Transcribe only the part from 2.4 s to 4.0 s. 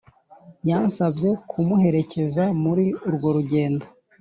muri urwo rugendo